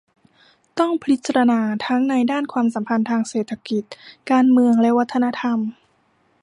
[0.79, 3.83] ต้องพิจารณาทั้งในด้านความสัมพันธ์ทางเศรษฐกิจ
[4.31, 5.59] การเมืองและวัฒนธรรม